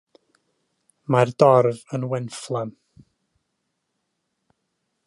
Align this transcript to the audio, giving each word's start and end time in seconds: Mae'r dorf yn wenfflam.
Mae'r 1.15 1.33
dorf 1.43 1.83
yn 1.99 2.09
wenfflam. 2.15 2.73